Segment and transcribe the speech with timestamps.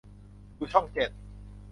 [0.57, 1.11] ดูช่องเจ็ด